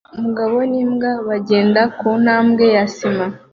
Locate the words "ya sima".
2.75-3.25